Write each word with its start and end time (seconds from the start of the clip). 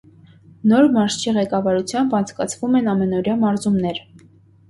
Նոր 0.69 0.87
մարզչի 0.93 1.33
ղեկավարությամբ 1.35 2.15
անցկացվում 2.19 2.79
են 2.81 2.89
ամենօրյա 2.95 3.35
մարզումներ։ 3.43 4.01